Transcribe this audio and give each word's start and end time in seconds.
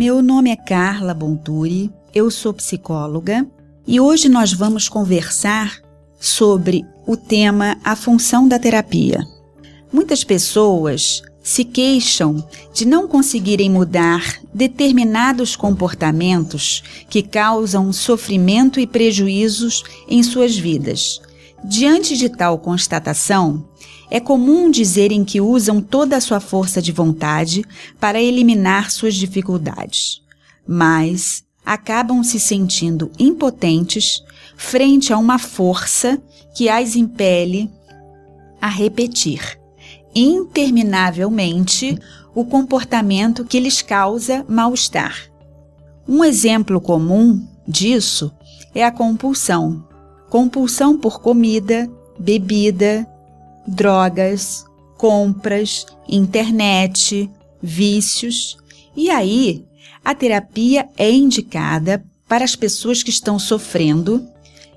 Meu 0.00 0.22
nome 0.22 0.48
é 0.48 0.56
Carla 0.56 1.12
Bonturi, 1.12 1.92
eu 2.14 2.30
sou 2.30 2.54
psicóloga 2.54 3.46
e 3.86 4.00
hoje 4.00 4.30
nós 4.30 4.50
vamos 4.50 4.88
conversar 4.88 5.78
sobre 6.18 6.86
o 7.06 7.18
tema 7.18 7.76
A 7.84 7.94
função 7.94 8.48
da 8.48 8.58
terapia. 8.58 9.22
Muitas 9.92 10.24
pessoas 10.24 11.20
se 11.42 11.66
queixam 11.66 12.42
de 12.72 12.86
não 12.86 13.06
conseguirem 13.06 13.68
mudar 13.68 14.40
determinados 14.54 15.54
comportamentos 15.54 16.82
que 17.10 17.22
causam 17.22 17.92
sofrimento 17.92 18.80
e 18.80 18.86
prejuízos 18.86 19.84
em 20.08 20.22
suas 20.22 20.56
vidas. 20.56 21.20
Diante 21.62 22.16
de 22.16 22.30
tal 22.30 22.58
constatação, 22.58 23.68
é 24.10 24.18
comum 24.18 24.70
dizerem 24.70 25.24
que 25.24 25.40
usam 25.40 25.80
toda 25.80 26.16
a 26.16 26.20
sua 26.20 26.40
força 26.40 26.82
de 26.82 26.90
vontade 26.90 27.64
para 27.98 28.20
eliminar 28.20 28.90
suas 28.90 29.14
dificuldades, 29.14 30.20
mas 30.66 31.44
acabam 31.64 32.24
se 32.24 32.40
sentindo 32.40 33.10
impotentes 33.18 34.22
frente 34.56 35.12
a 35.12 35.18
uma 35.18 35.38
força 35.38 36.20
que 36.54 36.68
as 36.68 36.96
impele 36.96 37.70
a 38.60 38.68
repetir 38.68 39.58
interminavelmente 40.14 41.98
o 42.34 42.44
comportamento 42.44 43.44
que 43.44 43.60
lhes 43.60 43.82
causa 43.82 44.44
mal-estar. 44.48 45.30
Um 46.06 46.24
exemplo 46.24 46.80
comum 46.80 47.46
disso 47.66 48.32
é 48.74 48.84
a 48.84 48.90
compulsão. 48.90 49.84
Compulsão 50.28 50.98
por 50.98 51.20
comida, 51.20 51.90
bebida, 52.18 53.06
drogas, 53.66 54.64
compras, 54.96 55.86
internet, 56.08 57.30
vícios. 57.62 58.56
E 58.96 59.10
aí, 59.10 59.64
a 60.04 60.14
terapia 60.14 60.88
é 60.96 61.10
indicada 61.10 62.04
para 62.28 62.44
as 62.44 62.56
pessoas 62.56 63.02
que 63.02 63.10
estão 63.10 63.38
sofrendo 63.38 64.26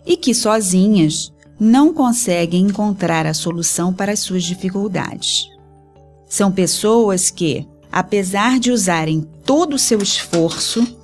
e 0.05 0.17
que 0.17 0.33
sozinhas 0.33 1.31
não 1.59 1.93
conseguem 1.93 2.63
encontrar 2.63 3.25
a 3.25 3.33
solução 3.33 3.93
para 3.93 4.11
as 4.11 4.19
suas 4.19 4.43
dificuldades. 4.43 5.47
São 6.27 6.51
pessoas 6.51 7.29
que, 7.29 7.67
apesar 7.91 8.59
de 8.59 8.71
usarem 8.71 9.21
todo 9.45 9.75
o 9.75 9.79
seu 9.79 10.01
esforço 10.01 10.97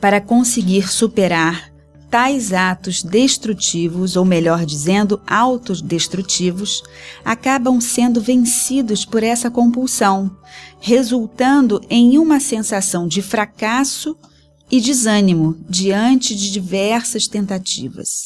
para 0.00 0.20
conseguir 0.20 0.88
superar 0.88 1.71
tais 2.12 2.52
atos 2.52 3.02
destrutivos, 3.02 4.16
ou 4.16 4.24
melhor 4.26 4.66
dizendo, 4.66 5.18
autodestrutivos, 5.26 6.82
acabam 7.24 7.80
sendo 7.80 8.20
vencidos 8.20 9.06
por 9.06 9.22
essa 9.22 9.50
compulsão, 9.50 10.30
resultando 10.78 11.80
em 11.88 12.18
uma 12.18 12.38
sensação 12.38 13.08
de 13.08 13.22
fracasso 13.22 14.14
e 14.70 14.78
desânimo 14.78 15.56
diante 15.66 16.34
de 16.34 16.52
diversas 16.52 17.26
tentativas. 17.26 18.24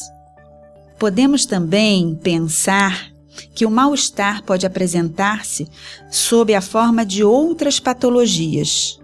Podemos 0.99 1.47
também 1.47 2.17
pensar 2.17 3.13
que 3.55 3.65
o 3.65 3.71
mal-estar 3.71 4.43
pode 4.43 4.67
apresentar-se 4.67 5.69
sob 6.11 6.53
a 6.57 6.61
forma 6.61 7.07
de 7.07 7.23
outras 7.23 7.79
patologias, 7.79 8.99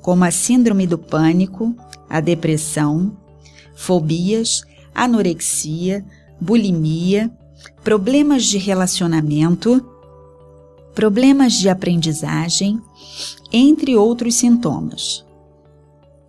como 0.00 0.22
a 0.22 0.30
síndrome 0.30 0.86
do 0.86 0.96
pânico, 0.96 1.74
a 2.08 2.20
depressão, 2.20 3.16
fobias, 3.78 4.62
anorexia, 4.92 6.04
bulimia, 6.40 7.30
problemas 7.84 8.44
de 8.44 8.58
relacionamento, 8.58 9.86
problemas 10.96 11.52
de 11.54 11.68
aprendizagem, 11.68 12.82
entre 13.52 13.96
outros 13.96 14.34
sintomas. 14.34 15.24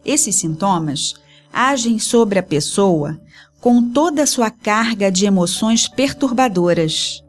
Esses 0.05 0.36
sintomas 0.36 1.16
agem 1.52 1.97
sobre 1.97 2.38
a 2.38 2.44
pessoa 2.44 3.20
com 3.59 3.92
toda 3.92 4.23
a 4.23 4.27
sua 4.27 4.52
carga 4.52 5.11
de 5.11 5.25
emoções 5.25 5.88
perturbadoras 5.88 7.23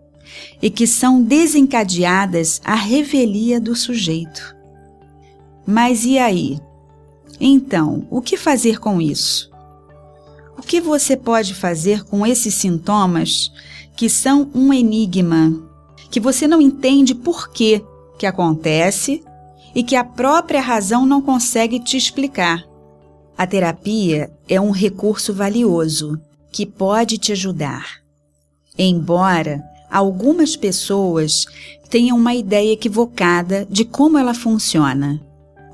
e 0.60 0.68
que 0.68 0.86
são 0.86 1.22
desencadeadas 1.22 2.60
à 2.62 2.74
revelia 2.74 3.58
do 3.58 3.74
sujeito. 3.74 4.54
Mas 5.66 6.04
e 6.04 6.18
aí? 6.18 6.60
Então, 7.40 8.06
o 8.10 8.20
que 8.20 8.36
fazer 8.36 8.78
com 8.78 9.00
isso? 9.00 9.49
O 10.60 10.62
que 10.62 10.78
você 10.78 11.16
pode 11.16 11.54
fazer 11.54 12.04
com 12.04 12.26
esses 12.26 12.52
sintomas 12.52 13.50
que 13.96 14.10
são 14.10 14.50
um 14.54 14.74
enigma, 14.74 15.58
que 16.10 16.20
você 16.20 16.46
não 16.46 16.60
entende 16.60 17.14
por 17.14 17.50
que 17.50 17.82
que 18.18 18.26
acontece 18.26 19.24
e 19.74 19.82
que 19.82 19.96
a 19.96 20.04
própria 20.04 20.60
razão 20.60 21.06
não 21.06 21.22
consegue 21.22 21.80
te 21.80 21.96
explicar? 21.96 22.62
A 23.38 23.46
terapia 23.46 24.30
é 24.46 24.60
um 24.60 24.70
recurso 24.70 25.32
valioso 25.32 26.20
que 26.52 26.66
pode 26.66 27.16
te 27.16 27.32
ajudar. 27.32 28.02
Embora 28.76 29.62
algumas 29.90 30.56
pessoas 30.56 31.46
tenham 31.88 32.18
uma 32.18 32.34
ideia 32.34 32.74
equivocada 32.74 33.66
de 33.70 33.86
como 33.86 34.18
ela 34.18 34.34
funciona. 34.34 35.18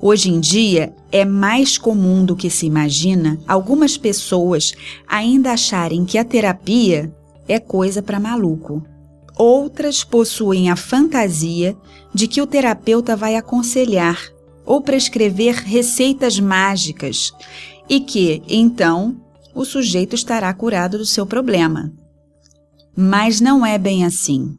Hoje 0.00 0.30
em 0.30 0.38
dia, 0.38 0.94
é 1.10 1.24
mais 1.24 1.78
comum 1.78 2.24
do 2.24 2.36
que 2.36 2.50
se 2.50 2.66
imagina 2.66 3.38
algumas 3.46 3.96
pessoas 3.96 4.74
ainda 5.08 5.52
acharem 5.52 6.04
que 6.04 6.18
a 6.18 6.24
terapia 6.24 7.10
é 7.48 7.58
coisa 7.58 8.02
para 8.02 8.20
maluco. 8.20 8.84
Outras 9.34 10.04
possuem 10.04 10.70
a 10.70 10.76
fantasia 10.76 11.76
de 12.12 12.28
que 12.28 12.42
o 12.42 12.46
terapeuta 12.46 13.16
vai 13.16 13.36
aconselhar 13.36 14.18
ou 14.66 14.82
prescrever 14.82 15.54
receitas 15.54 16.38
mágicas 16.38 17.32
e 17.88 18.00
que, 18.00 18.42
então, 18.48 19.16
o 19.54 19.64
sujeito 19.64 20.14
estará 20.14 20.52
curado 20.52 20.98
do 20.98 21.06
seu 21.06 21.24
problema. 21.24 21.90
Mas 22.94 23.40
não 23.40 23.64
é 23.64 23.78
bem 23.78 24.04
assim. 24.04 24.58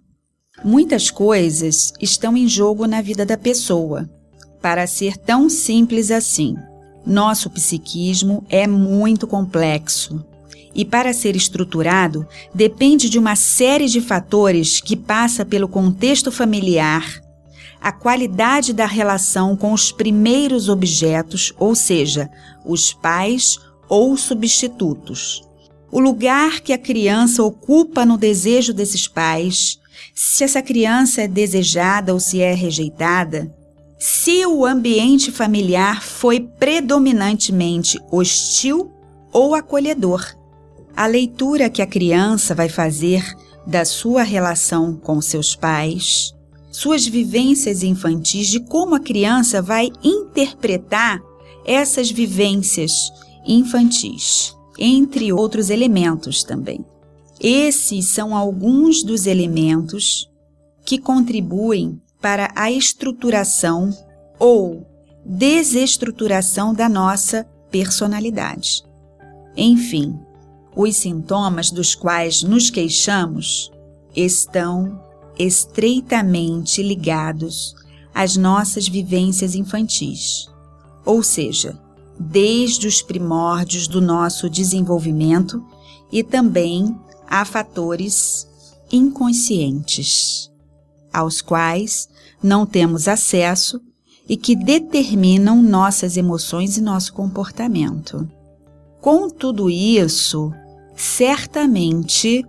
Muitas 0.64 1.12
coisas 1.12 1.94
estão 2.02 2.36
em 2.36 2.48
jogo 2.48 2.88
na 2.88 3.02
vida 3.02 3.26
da 3.26 3.38
pessoa 3.38 4.10
para 4.62 4.88
ser 4.88 5.18
tão 5.18 5.50
simples 5.50 6.12
assim. 6.12 6.56
Nosso 7.06 7.50
psiquismo 7.50 8.44
é 8.50 8.68
muito 8.68 9.26
complexo 9.26 10.26
e, 10.78 10.86
para 10.86 11.12
ser 11.12 11.36
estruturado, 11.36 12.28
depende 12.54 13.10
de 13.10 13.18
uma 13.18 13.36
série 13.36 13.88
de 13.88 14.00
fatores 14.00 14.80
que 14.80 14.96
passa 14.96 15.44
pelo 15.44 15.68
contexto 15.68 16.32
familiar, 16.32 17.20
a 17.82 17.92
qualidade 17.92 18.74
da 18.74 18.86
relação 18.86 19.56
com 19.56 19.74
os 19.74 19.92
primeiros 19.92 20.70
objetos, 20.70 21.52
ou 21.58 21.74
seja, 21.74 22.30
os 22.64 22.94
pais 22.94 23.58
ou 23.90 24.16
substitutos, 24.16 25.42
o 25.92 26.00
lugar 26.00 26.60
que 26.60 26.74
a 26.74 26.78
criança 26.78 27.42
ocupa 27.44 28.06
no 28.06 28.18
desejo 28.18 28.74
desses 28.74 29.08
pais, 29.08 29.80
se 30.14 30.44
essa 30.44 30.62
criança 30.62 31.22
é 31.22 31.28
desejada 31.28 32.14
ou 32.14 32.20
se 32.20 32.42
é 32.42 32.54
rejeitada, 32.54 33.56
se 33.98 34.46
o 34.46 34.66
ambiente 34.66 35.32
familiar 35.32 36.04
foi 36.04 36.40
predominantemente 36.40 38.00
hostil 38.12 38.92
ou 39.32 39.56
acolhedor. 39.56 40.36
A 40.96 41.08
leitura 41.08 41.70
que 41.70 41.82
a 41.82 41.88
criança 41.88 42.54
vai 42.54 42.70
fazer 42.70 43.24
da 43.66 43.84
sua 43.86 44.24
relação 44.24 44.96
com 44.96 45.20
seus 45.20 45.56
pais, 45.56 46.34
suas 46.72 47.06
vivências 47.06 47.84
infantis, 47.84 48.48
de 48.48 48.60
como 48.60 48.96
a 48.96 49.00
criança 49.00 49.62
vai 49.62 49.90
interpretar 50.04 51.20
essas 51.66 52.10
vivências 52.12 53.12
infantis, 53.46 54.56
entre 54.78 55.34
outros 55.34 55.70
elementos 55.70 56.44
também. 56.44 56.86
Esses 57.40 58.06
são 58.06 58.36
alguns 58.36 59.04
dos 59.04 59.26
elementos 59.28 60.30
que 60.86 60.98
contribuem 60.98 62.02
para 62.22 62.52
a 62.56 62.72
estruturação 62.72 63.96
ou 64.40 64.86
desestruturação 65.26 66.74
da 66.74 66.88
nossa 66.88 67.46
personalidade. 67.70 68.84
Enfim, 69.56 70.18
os 70.76 70.96
sintomas 70.96 71.72
dos 71.72 71.96
quais 71.96 72.44
nos 72.44 72.70
queixamos 72.70 73.72
estão 74.16 75.02
estreitamente 75.38 76.82
ligados 76.82 77.76
às 78.14 78.36
nossas 78.36 78.88
vivências 78.88 79.54
infantis, 79.54 80.48
ou 81.06 81.22
seja, 81.22 81.80
desde 82.20 82.88
os 82.88 83.02
primórdios 83.02 83.88
do 83.88 84.02
nosso 84.02 84.50
desenvolvimento 84.50 85.64
e 86.12 86.24
também 86.24 86.96
a 87.28 87.46
fatores 87.46 88.48
inconscientes 88.92 90.50
aos 91.12 91.42
quais 91.42 92.08
não 92.42 92.66
temos 92.66 93.08
acesso 93.08 93.82
e 94.28 94.36
que 94.36 94.56
determinam 94.56 95.62
nossas 95.62 96.18
emoções 96.18 96.78
e 96.78 96.82
nosso 96.82 97.14
comportamento. 97.14 98.30
Com 99.00 99.30
tudo 99.30 99.70
isso, 99.70 100.52
certamente 100.96 102.46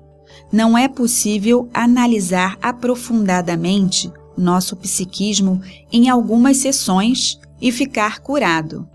não 0.52 0.76
é 0.76 0.88
possível 0.88 1.68
analisar 1.72 2.58
aprofundadamente 2.60 4.10
nosso 4.36 4.76
psiquismo 4.76 5.60
em 5.92 6.08
algumas 6.08 6.58
sessões 6.58 7.38
e 7.60 7.70
ficar 7.70 8.20
curado. 8.20 8.88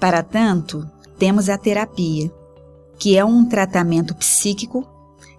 Para 0.00 0.22
tanto, 0.22 0.88
temos 1.18 1.48
a 1.48 1.56
terapia, 1.56 2.30
que 2.98 3.16
é 3.16 3.24
um 3.24 3.44
tratamento 3.44 4.14
psíquico 4.14 4.86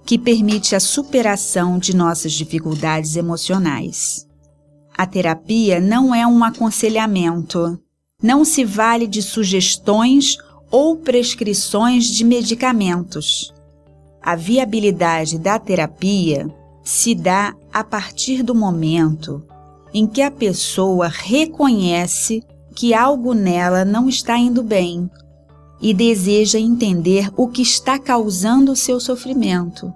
que 0.05 0.19
permite 0.19 0.75
a 0.75 0.79
superação 0.79 1.79
de 1.79 1.95
nossas 1.95 2.33
dificuldades 2.33 3.15
emocionais. 3.15 4.27
A 4.95 5.05
terapia 5.05 5.79
não 5.79 6.13
é 6.13 6.25
um 6.25 6.43
aconselhamento, 6.43 7.79
não 8.21 8.45
se 8.45 8.63
vale 8.63 9.07
de 9.07 9.21
sugestões 9.21 10.37
ou 10.71 10.95
prescrições 10.95 12.05
de 12.05 12.23
medicamentos. 12.23 13.53
A 14.21 14.35
viabilidade 14.35 15.37
da 15.37 15.59
terapia 15.59 16.47
se 16.83 17.15
dá 17.15 17.53
a 17.73 17.83
partir 17.83 18.43
do 18.43 18.53
momento 18.53 19.43
em 19.93 20.05
que 20.05 20.21
a 20.21 20.29
pessoa 20.29 21.07
reconhece 21.07 22.43
que 22.75 22.93
algo 22.93 23.33
nela 23.33 23.83
não 23.83 24.07
está 24.07 24.37
indo 24.37 24.61
bem 24.61 25.09
e 25.81 25.93
deseja 25.93 26.59
entender 26.59 27.29
o 27.35 27.47
que 27.47 27.61
está 27.61 27.99
causando 27.99 28.71
o 28.71 28.75
seu 28.75 28.99
sofrimento. 28.99 29.93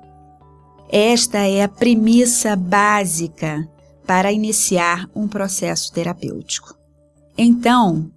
Esta 0.89 1.39
é 1.39 1.63
a 1.63 1.67
premissa 1.67 2.55
básica 2.55 3.67
para 4.05 4.31
iniciar 4.31 5.07
um 5.15 5.27
processo 5.27 5.91
terapêutico. 5.93 6.73
Então, 7.37 8.09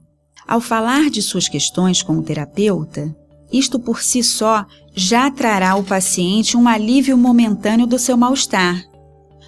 ao 0.49 0.61
falar 0.61 1.11
de 1.11 1.23
suas 1.23 1.49
questões 1.49 2.03
com 2.03 2.15
o 2.15 2.23
terapeuta, 2.23 3.15
isto 3.53 3.79
por 3.79 4.03
si 4.03 4.23
só 4.23 4.65
já 4.95 5.31
trará 5.31 5.73
ao 5.73 5.83
paciente 5.83 6.57
um 6.57 6.67
alívio 6.67 7.17
momentâneo 7.17 7.87
do 7.87 7.99
seu 7.99 8.17
mal-estar, 8.17 8.83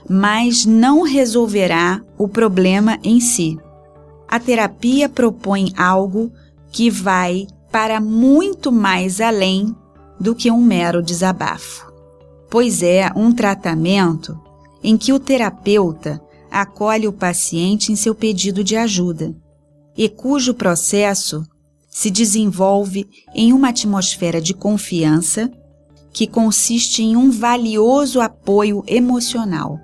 mas 0.08 0.66
não 0.66 1.02
resolverá 1.02 2.02
o 2.18 2.28
problema 2.28 2.98
em 3.02 3.18
si. 3.20 3.58
A 4.28 4.38
terapia 4.38 5.08
propõe 5.08 5.72
algo 5.76 6.30
que 6.70 6.90
vai 6.90 7.46
para 7.74 8.00
muito 8.00 8.70
mais 8.70 9.20
além 9.20 9.74
do 10.20 10.32
que 10.32 10.48
um 10.48 10.62
mero 10.62 11.02
desabafo, 11.02 11.92
pois 12.48 12.84
é 12.84 13.10
um 13.16 13.32
tratamento 13.32 14.40
em 14.80 14.96
que 14.96 15.12
o 15.12 15.18
terapeuta 15.18 16.22
acolhe 16.48 17.08
o 17.08 17.12
paciente 17.12 17.90
em 17.90 17.96
seu 17.96 18.14
pedido 18.14 18.62
de 18.62 18.76
ajuda 18.76 19.34
e 19.96 20.08
cujo 20.08 20.54
processo 20.54 21.44
se 21.90 22.12
desenvolve 22.12 23.08
em 23.34 23.52
uma 23.52 23.70
atmosfera 23.70 24.40
de 24.40 24.54
confiança 24.54 25.50
que 26.12 26.28
consiste 26.28 27.02
em 27.02 27.16
um 27.16 27.28
valioso 27.28 28.20
apoio 28.20 28.84
emocional, 28.86 29.80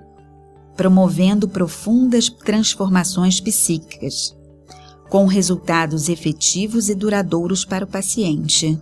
promovendo 0.76 1.48
profundas 1.48 2.28
transformações 2.30 3.40
psíquicas 3.40 4.38
com 5.10 5.26
resultados 5.26 6.08
efetivos 6.08 6.88
e 6.88 6.94
duradouros 6.94 7.64
para 7.64 7.84
o 7.84 7.88
paciente. 7.88 8.80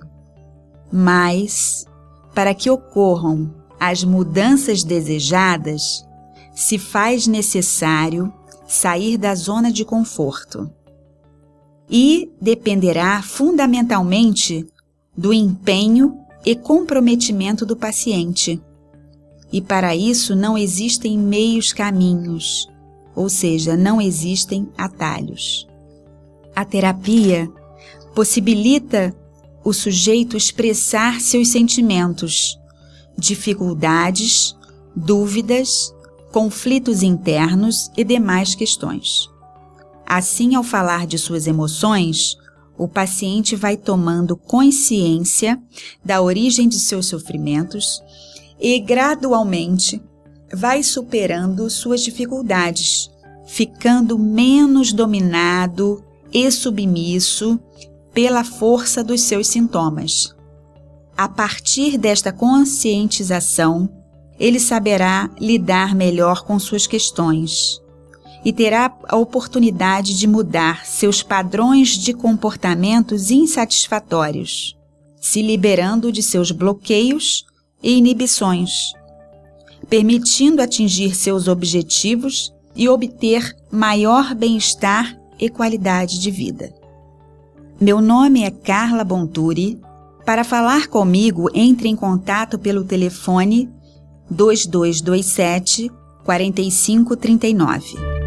Mas, 0.92 1.86
para 2.34 2.54
que 2.54 2.68
ocorram 2.68 3.52
as 3.80 4.04
mudanças 4.04 4.84
desejadas, 4.84 6.06
se 6.54 6.78
faz 6.78 7.26
necessário 7.26 8.32
sair 8.66 9.16
da 9.16 9.34
zona 9.34 9.72
de 9.72 9.84
conforto. 9.84 10.70
E 11.90 12.30
dependerá 12.38 13.22
fundamentalmente 13.22 14.66
do 15.16 15.32
empenho 15.32 16.18
e 16.44 16.54
comprometimento 16.54 17.64
do 17.64 17.74
paciente. 17.74 18.60
E 19.50 19.62
para 19.62 19.96
isso 19.96 20.36
não 20.36 20.58
existem 20.58 21.16
meios 21.16 21.72
caminhos, 21.72 22.68
ou 23.14 23.30
seja, 23.30 23.76
não 23.76 23.98
existem 23.98 24.68
atalhos. 24.76 25.67
A 26.58 26.64
terapia 26.64 27.48
possibilita 28.16 29.14
o 29.64 29.72
sujeito 29.72 30.36
expressar 30.36 31.20
seus 31.20 31.50
sentimentos, 31.50 32.58
dificuldades, 33.16 34.56
dúvidas, 34.96 35.94
conflitos 36.32 37.04
internos 37.04 37.92
e 37.96 38.02
demais 38.02 38.56
questões. 38.56 39.30
Assim, 40.04 40.56
ao 40.56 40.64
falar 40.64 41.06
de 41.06 41.16
suas 41.16 41.46
emoções, 41.46 42.36
o 42.76 42.88
paciente 42.88 43.54
vai 43.54 43.76
tomando 43.76 44.36
consciência 44.36 45.62
da 46.04 46.20
origem 46.20 46.68
de 46.68 46.80
seus 46.80 47.06
sofrimentos 47.06 48.02
e 48.60 48.80
gradualmente 48.80 50.02
vai 50.52 50.82
superando 50.82 51.70
suas 51.70 52.00
dificuldades, 52.00 53.08
ficando 53.46 54.18
menos 54.18 54.92
dominado 54.92 56.04
e 56.32 56.50
submisso 56.50 57.58
pela 58.12 58.44
força 58.44 59.02
dos 59.04 59.22
seus 59.22 59.46
sintomas. 59.46 60.34
A 61.16 61.28
partir 61.28 61.98
desta 61.98 62.32
conscientização, 62.32 63.88
ele 64.38 64.60
saberá 64.60 65.30
lidar 65.40 65.94
melhor 65.94 66.44
com 66.44 66.58
suas 66.58 66.86
questões 66.86 67.80
e 68.44 68.52
terá 68.52 68.96
a 69.08 69.16
oportunidade 69.16 70.16
de 70.16 70.26
mudar 70.26 70.86
seus 70.86 71.22
padrões 71.22 71.90
de 71.90 72.12
comportamentos 72.12 73.30
insatisfatórios, 73.30 74.76
se 75.20 75.42
liberando 75.42 76.12
de 76.12 76.22
seus 76.22 76.52
bloqueios 76.52 77.44
e 77.82 77.96
inibições, 77.96 78.92
permitindo 79.88 80.62
atingir 80.62 81.16
seus 81.16 81.48
objetivos 81.48 82.52
e 82.76 82.88
obter 82.88 83.56
maior 83.70 84.34
bem-estar 84.34 85.18
e 85.38 85.48
qualidade 85.48 86.18
de 86.20 86.30
vida. 86.30 86.74
Meu 87.80 88.00
nome 88.00 88.42
é 88.44 88.50
Carla 88.50 89.04
Bonturi. 89.04 89.80
Para 90.24 90.44
falar 90.44 90.88
comigo, 90.88 91.48
entre 91.54 91.88
em 91.88 91.96
contato 91.96 92.58
pelo 92.58 92.84
telefone 92.84 93.70
2227 94.30 95.90
4539. 96.24 98.17